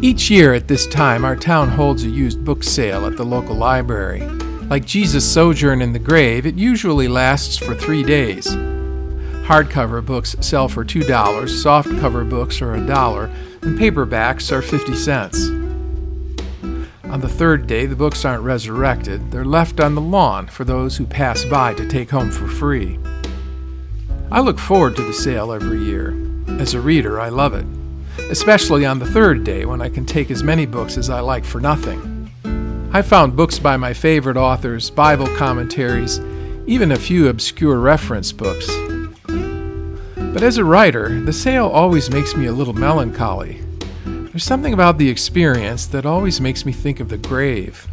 [0.00, 3.56] Each year at this time, our town holds a used book sale at the local
[3.56, 4.20] library.
[4.70, 8.46] Like Jesus' sojourn in the grave, it usually lasts for three days.
[8.46, 13.24] Hardcover books sell for $2, softcover books are a dollar,
[13.62, 15.48] and paperbacks are 50 cents.
[17.10, 20.96] On the third day, the books aren't resurrected, they're left on the lawn for those
[20.96, 23.00] who pass by to take home for free.
[24.30, 26.16] I look forward to the sale every year.
[26.60, 27.66] As a reader, I love it,
[28.30, 31.44] especially on the third day when I can take as many books as I like
[31.44, 32.30] for nothing.
[32.92, 36.20] I found books by my favorite authors, Bible commentaries,
[36.66, 38.66] even a few obscure reference books.
[40.16, 43.62] But as a writer, the sale always makes me a little melancholy.
[44.04, 47.88] There's something about the experience that always makes me think of the grave.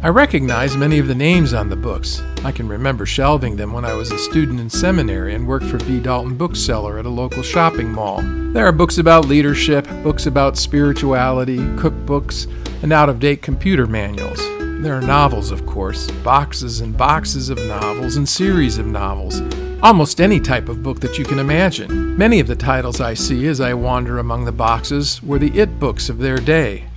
[0.00, 2.22] I recognize many of the names on the books.
[2.44, 5.78] I can remember shelving them when I was a student in seminary and worked for
[5.78, 5.98] B.
[5.98, 8.22] Dalton Bookseller at a local shopping mall.
[8.22, 12.46] There are books about leadership, books about spirituality, cookbooks,
[12.84, 14.38] and out of date computer manuals.
[14.84, 19.42] There are novels, of course, boxes and boxes of novels and series of novels.
[19.82, 22.16] Almost any type of book that you can imagine.
[22.16, 25.80] Many of the titles I see as I wander among the boxes were the it
[25.80, 26.87] books of their day.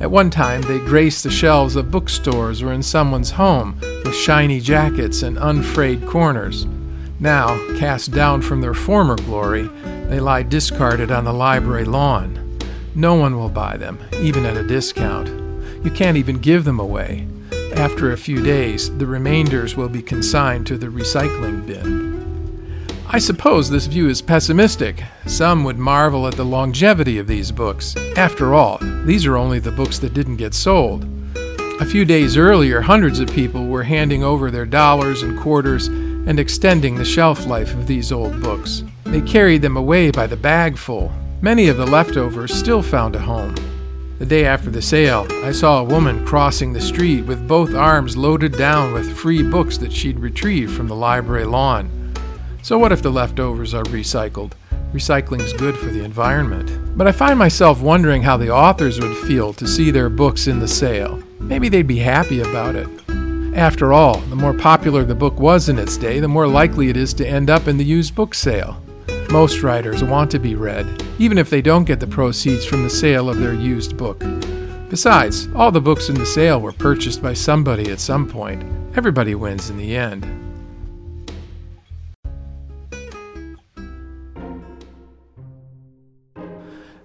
[0.00, 4.58] At one time, they graced the shelves of bookstores or in someone's home with shiny
[4.58, 6.66] jackets and unfrayed corners.
[7.20, 9.68] Now, cast down from their former glory,
[10.08, 12.58] they lie discarded on the library lawn.
[12.94, 15.28] No one will buy them, even at a discount.
[15.84, 17.28] You can't even give them away.
[17.76, 22.19] After a few days, the remainders will be consigned to the recycling bin.
[23.12, 25.02] I suppose this view is pessimistic.
[25.26, 27.96] Some would marvel at the longevity of these books.
[28.16, 31.08] After all, these are only the books that didn't get sold.
[31.80, 36.38] A few days earlier, hundreds of people were handing over their dollars and quarters and
[36.38, 38.84] extending the shelf life of these old books.
[39.02, 41.12] They carried them away by the bagful.
[41.40, 43.56] Many of the leftovers still found a home.
[44.20, 48.16] The day after the sale, I saw a woman crossing the street with both arms
[48.16, 51.99] loaded down with free books that she'd retrieved from the library lawn.
[52.62, 54.52] So, what if the leftovers are recycled?
[54.92, 56.96] Recycling's good for the environment.
[56.96, 60.58] But I find myself wondering how the authors would feel to see their books in
[60.58, 61.22] the sale.
[61.38, 62.88] Maybe they'd be happy about it.
[63.56, 66.96] After all, the more popular the book was in its day, the more likely it
[66.96, 68.82] is to end up in the used book sale.
[69.30, 72.90] Most writers want to be read, even if they don't get the proceeds from the
[72.90, 74.22] sale of their used book.
[74.88, 78.64] Besides, all the books in the sale were purchased by somebody at some point.
[78.96, 80.39] Everybody wins in the end.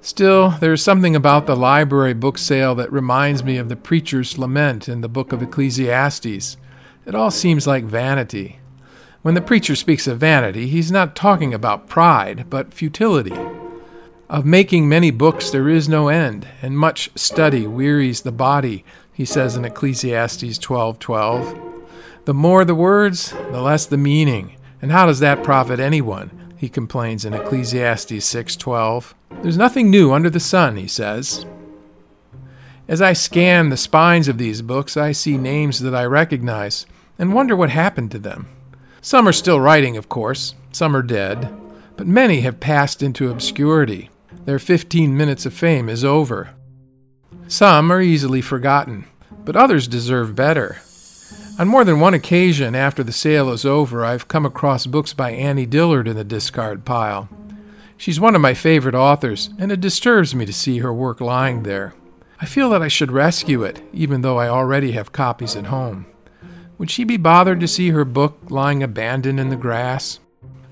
[0.06, 4.38] Still, there is something about the library book sale that reminds me of the preacher's
[4.38, 6.58] lament in the book of Ecclesiastes.
[7.08, 8.60] It all seems like vanity.
[9.24, 13.36] When the preacher speaks of vanity, he's not talking about pride, but futility.
[14.30, 19.26] Of making many books there is no end, and much study wearies the body, he
[19.26, 21.58] says in Ecclesiastes 12:12.
[22.26, 24.52] The more the words, the less the meaning,
[24.84, 26.45] and how does that profit anyone?
[26.66, 29.14] He complains in Ecclesiastes 6:12.
[29.44, 31.46] There's nothing new under the sun, he says.
[32.88, 36.88] As I scan the spines of these books, I see names that I recognize
[37.20, 38.48] and wonder what happened to them.
[39.00, 41.54] Some are still writing, of course, some are dead,
[41.98, 44.10] but many have passed into obscurity.
[44.46, 46.50] Their 15 minutes of fame is over.
[47.48, 49.06] Some are easily forgotten,
[49.44, 50.78] but others deserve better.
[51.58, 55.32] On more than one occasion after the sale is over, I've come across books by
[55.32, 57.30] Annie Dillard in the discard pile.
[57.96, 61.64] She's one of my favorite authors, and it disturbs me to see her work lying
[61.64, 61.94] there.
[62.42, 66.08] I feel that I should rescue it, even though I already have copies at home.
[66.78, 70.20] Would she be bothered to see her book lying abandoned in the grass?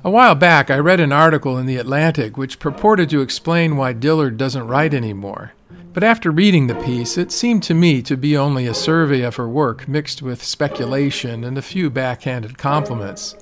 [0.04, 3.94] A while back, I read an article in The Atlantic which purported to explain why
[3.94, 5.54] Dillard doesn't write anymore.
[5.94, 9.36] But after reading the piece, it seemed to me to be only a survey of
[9.36, 13.36] her work mixed with speculation and a few backhanded compliments.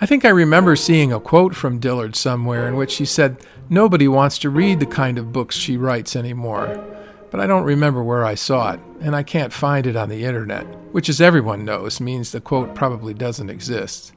[0.00, 3.36] I think I remember seeing a quote from Dillard somewhere in which she said
[3.68, 6.84] nobody wants to read the kind of books she writes anymore.
[7.30, 10.24] But I don't remember where I saw it, and I can't find it on the
[10.24, 14.12] internet, which, as everyone knows, means the quote probably doesn't exist.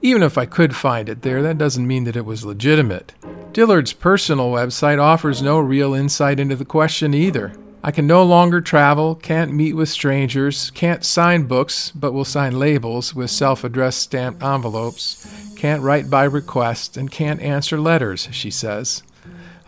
[0.00, 3.14] Even if I could find it there, that doesn't mean that it was legitimate.
[3.52, 7.54] Dillard's personal website offers no real insight into the question either.
[7.82, 12.58] I can no longer travel, can't meet with strangers, can't sign books, but will sign
[12.58, 18.50] labels with self addressed stamped envelopes, can't write by request, and can't answer letters, she
[18.50, 19.02] says.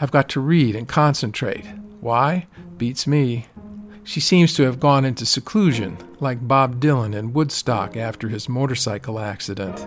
[0.01, 1.65] I've got to read and concentrate.
[2.01, 2.47] Why?
[2.79, 3.47] Beats me.
[4.03, 9.21] She seems to have gone into seclusion, like Bob Dylan in Woodstock after his motorcycle
[9.21, 9.87] accident.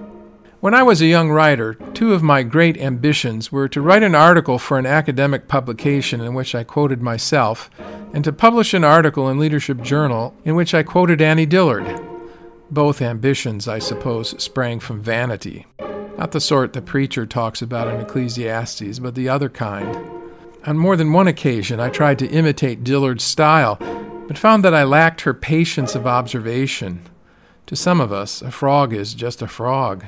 [0.64, 4.16] When I was a young writer, two of my great ambitions were to write an
[4.16, 7.70] article for an academic publication in which I quoted myself,
[8.14, 12.02] and to publish an article in Leadership Journal in which I quoted Annie Dillard.
[12.72, 15.66] Both ambitions, I suppose, sprang from vanity.
[16.18, 19.94] Not the sort the preacher talks about in Ecclesiastes, but the other kind.
[20.66, 23.76] On more than one occasion, I tried to imitate Dillard's style,
[24.30, 27.02] but found that I lacked her patience of observation.
[27.66, 30.06] To some of us, a frog is just a frog.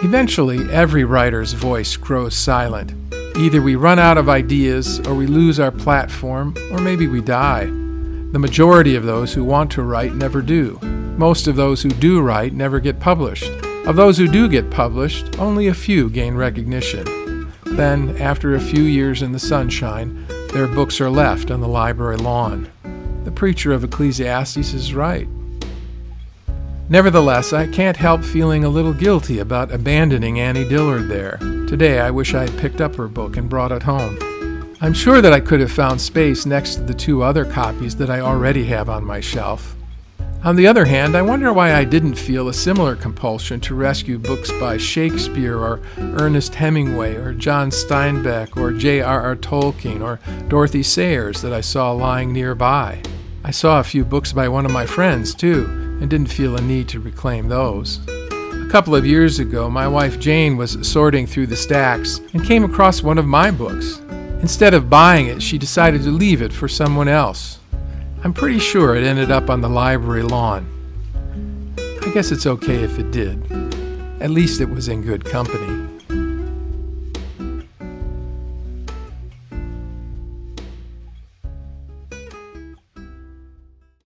[0.00, 2.92] Eventually, every writer's voice grows silent.
[3.36, 7.64] Either we run out of ideas, or we lose our platform, or maybe we die.
[7.64, 10.78] The majority of those who want to write never do.
[11.16, 13.50] Most of those who do write never get published.
[13.86, 17.52] Of those who do get published, only a few gain recognition.
[17.64, 22.18] Then, after a few years in the sunshine, their books are left on the library
[22.18, 22.70] lawn.
[23.24, 25.26] The preacher of Ecclesiastes is right.
[26.90, 31.36] Nevertheless, I can't help feeling a little guilty about abandoning Annie Dillard there.
[31.68, 34.16] Today, I wish I had picked up her book and brought it home.
[34.80, 38.08] I'm sure that I could have found space next to the two other copies that
[38.08, 39.76] I already have on my shelf.
[40.44, 44.18] On the other hand, I wonder why I didn't feel a similar compulsion to rescue
[44.18, 49.36] books by Shakespeare or Ernest Hemingway or John Steinbeck or J.R.R.
[49.36, 53.02] Tolkien or Dorothy Sayers that I saw lying nearby.
[53.44, 56.60] I saw a few books by one of my friends, too and didn't feel a
[56.60, 58.00] need to reclaim those.
[58.08, 62.64] A couple of years ago, my wife Jane was sorting through the stacks and came
[62.64, 63.98] across one of my books.
[64.40, 67.58] Instead of buying it, she decided to leave it for someone else.
[68.22, 70.66] I'm pretty sure it ended up on the library lawn.
[71.78, 73.42] I guess it's okay if it did.
[74.20, 75.87] At least it was in good company.